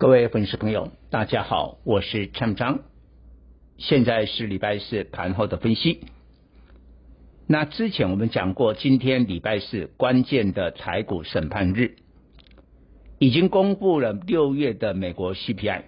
[0.00, 2.78] 各位粉丝朋友，大家好，我是陈章，
[3.76, 6.00] 现在是礼拜四盘后的分析。
[7.46, 11.96] 那之前我们讲过，今天礼拜四关键的台股审判日，
[13.18, 15.82] 已经公布了六月的美国 CPI，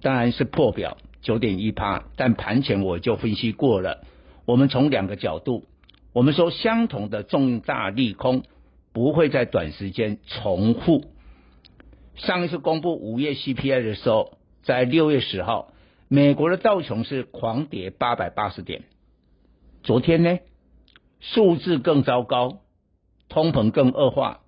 [0.00, 4.06] 当然是破表九点一趴，但盘前我就分析过了，
[4.46, 5.66] 我们从两个角度，
[6.14, 8.44] 我们说相同的重大利空
[8.94, 11.04] 不会在短时间重复。
[12.16, 15.72] 上一次公布五月 CPI 的时候，在六月十号，
[16.08, 18.84] 美国的道琼是狂跌八百八十点。
[19.82, 20.38] 昨天呢，
[21.20, 22.60] 数字更糟糕，
[23.28, 24.40] 通膨更恶化，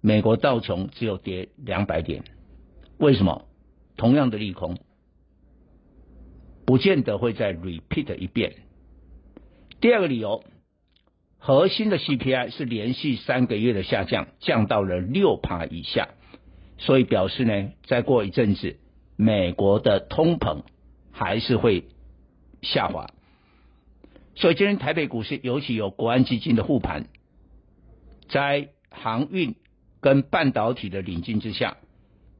[0.00, 2.24] 美国道琼只有跌两百点。
[2.98, 3.46] 为什么？
[3.96, 4.78] 同样的利空，
[6.64, 8.54] 不见得会再 repeat 一遍。
[9.80, 10.44] 第二个理由，
[11.38, 16.10] 核心的 CPI 是连续三个月的下降，降到了六趴以下。
[16.78, 18.78] 所以表示呢，再过一阵子，
[19.16, 20.62] 美国的通膨
[21.12, 21.88] 还是会
[22.62, 23.08] 下滑。
[24.36, 27.06] 所以今天台北股市尤其有国安基金的护盘，
[28.28, 29.56] 在航运
[30.00, 31.78] 跟半导体的领军之下，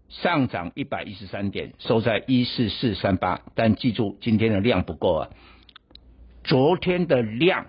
[0.09, 3.43] 上涨一百一十三点，收在一四四三八。
[3.57, 5.31] 但记住，今天的量不够啊，
[6.45, 7.67] 昨天的量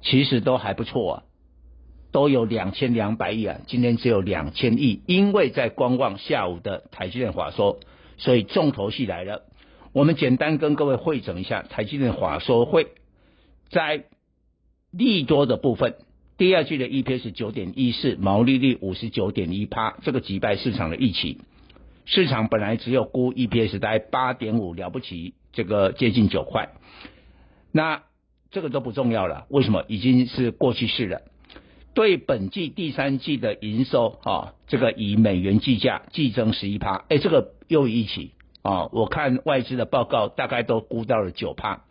[0.00, 1.22] 其实都还不错啊。
[2.12, 7.80] 都有两千两百亿啊，今天只有两千亿，因为在观望下午的台积电法说，
[8.18, 9.42] 所以重头戏来了。
[9.92, 12.88] 我们简单跟各位汇整一下台积电法说会，
[13.70, 14.04] 在
[14.90, 15.96] 利多的部分，
[16.36, 21.40] 第二季的 EPS 九点一四，毛利率五十九点一趴，这个击败市场的预期。
[22.04, 26.70] 市场本来只有估 EPS 大概八点五，了不起，这个接近九块。
[27.70, 28.02] 那
[28.50, 29.84] 这个都不重要了，为什么？
[29.88, 31.22] 已经是过去式了。
[31.94, 41.84] 对本季第三季的营收啊，这个以美元计价，季增十一趴，哎，这个又一起啊，我看外资的报告大概都估到了九趴，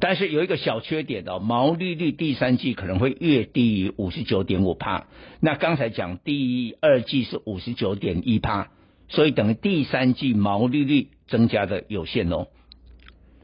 [0.00, 5.06] 但是有一个小缺点哦，毛利率第三季可能会略低于五十九点五趴，
[5.38, 8.72] 那刚才讲第二季是五十九点一趴，
[9.08, 12.48] 所以等于第三季毛利率增加的有限哦。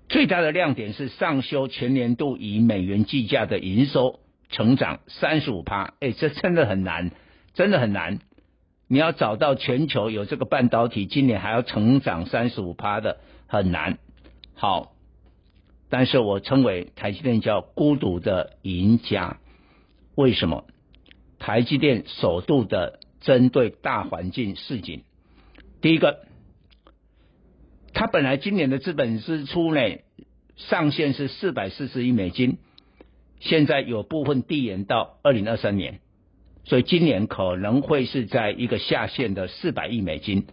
[0.09, 4.19] 最大的亮点是上修全年度以美元计价的营收。
[4.53, 7.11] 成长三十五趴，哎，这真的很难，
[7.55, 8.21] 真的很难。
[8.87, 13.99] 你要找到全球有这个半导体今年还要成长三十五趴的，很难。
[14.55, 14.93] 好，
[15.89, 19.39] 但是我称为台积电叫孤独的赢家，
[20.15, 20.67] 为什么？
[21.39, 25.03] 台积电首度的针对大环境示警。
[25.81, 26.27] 第一个，
[27.95, 29.81] 它本来今年的资本支出呢，
[30.57, 32.59] 上限是四百四十亿美金。
[33.43, 35.99] 现在有部分递延到二零二三年，
[36.63, 40.47] 所以今年可能会是在一个下限的四百亿美金，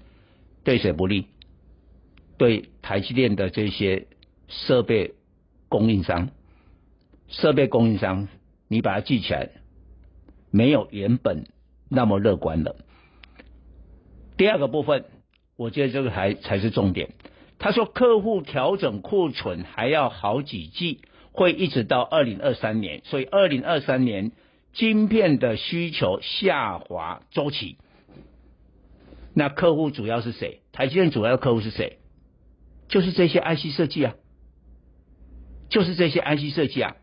[0.63, 1.27] 对谁不利？
[2.39, 4.07] 对台积电的这些
[4.47, 5.13] 设备
[5.67, 6.29] 供应商，
[7.27, 8.27] 设备供应商，
[8.67, 9.51] 你把它记起来，
[10.49, 11.45] 没有原本
[11.89, 12.75] 那么乐观了。
[14.35, 15.05] 第二个部分，
[15.57, 17.13] 我觉得这个还才是重点。
[17.59, 21.01] 他说客户调整库存还要好几季。
[21.31, 24.31] 会一直到二零二三年，所以二零二三年
[24.73, 27.77] 晶片的需求下滑周期。
[29.33, 30.61] 那客户主要是谁？
[30.71, 31.99] 台积电主要客户是谁？
[32.87, 34.15] 就是这些 IC 设计啊，
[35.69, 36.95] 就是这些 IC 设计啊。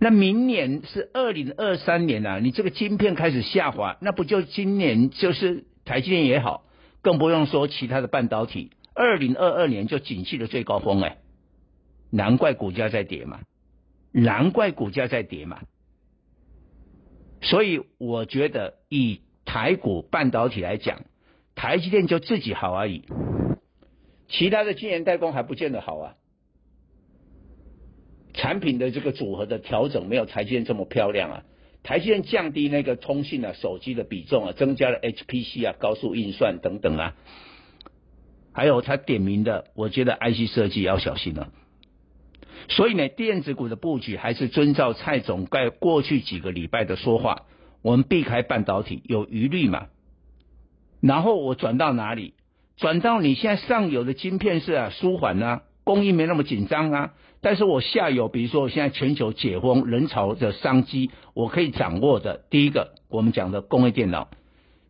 [0.00, 6.64] 那明年是二零二三年啊，你这个晶片开始下滑，那不就今年就是台积电也好，
[7.02, 11.18] 更不用说其他的半导体，二零二二年就景气的最高峰哎、
[12.10, 13.40] 难怪股价在跌嘛，
[14.12, 15.62] 难怪股价在跌嘛。
[17.42, 21.02] 所以我觉得以台股半导体来讲，
[21.54, 23.04] 台积电就自己好而已，
[24.28, 26.14] 其他的晶圆代工还不见得好啊。
[28.32, 31.42] 产品的这个组合的调整没有台积电这么漂亮啊。
[31.82, 37.16] 台积电降低那个通信啊、手机的比重啊，增加了 HPC 啊、高速运算等等啊。
[38.52, 41.52] 还有他点名的，我觉得 IC 设计要小心了。
[42.68, 47.42] 所以呢，电子股的布局还是遵照蔡总在过去几个礼拜的说话，
[47.82, 49.86] 我们避开半导体有余力嘛。
[51.00, 52.34] 然后我转到哪里？
[52.76, 57.12] 转到你现在上游的晶片是啊，舒缓啊，供应没那么紧张啊。
[57.42, 62.44] 但是我下游，比如说我现在全球解封，人潮的商机，我可以掌握的。
[62.50, 64.28] 第一个，我们讲的工业电脑，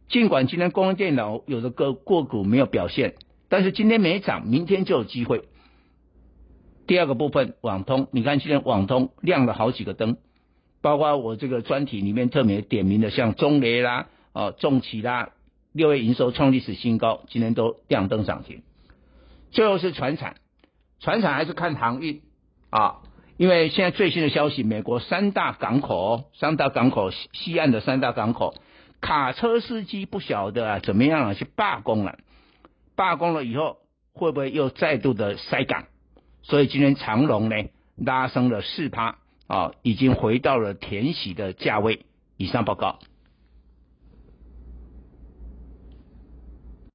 [0.08, 3.14] 尽管今天工业电脑有的个个股没有表现，
[3.48, 5.42] 但是今天没涨，明天就有机会。
[6.90, 10.16] 第二个部分，网通，你看今天网通亮了好几个灯，
[10.82, 15.28] 包括我这个专题里面特别点名的，像中雷啦、哦重企啦、
[15.72, 18.64] 六月营收创历史新高，今天都亮灯涨停。
[19.52, 20.34] 最后是船产，
[20.98, 22.22] 船产还是看航运
[22.70, 23.02] 啊，
[23.36, 28.56] 因为现在最新的消息，美国三大港口，三大港口西岸的三大港口，
[29.00, 32.18] 卡车司机不晓得啊怎么样啊去罢工了，
[32.96, 33.76] 罢工了以后
[34.12, 35.84] 会不会又再度的塞港？
[36.42, 37.56] 所以今天长龙呢
[37.96, 42.04] 拉升了四趴啊，已经回到了填喜的价位。
[42.36, 42.98] 以上报告。